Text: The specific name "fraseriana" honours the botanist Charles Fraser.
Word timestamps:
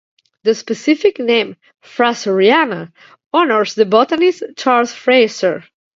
The 0.41 0.55
specific 0.55 1.19
name 1.19 1.57
"fraseriana" 1.83 2.91
honours 3.35 3.75
the 3.75 3.85
botanist 3.85 4.41
Charles 4.57 4.91
Fraser. 4.93 5.63